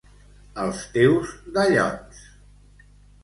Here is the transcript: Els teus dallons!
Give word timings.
Els 0.61 0.79
teus 0.95 1.33
dallons! 1.57 2.25